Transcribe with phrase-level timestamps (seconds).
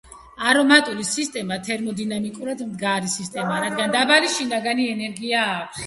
[0.51, 5.79] არომატული სისტემა თერმოდინამიკურად მდგრადი სისტემაა, რადგან დაბალი შინაგანი ენერგია აქვს.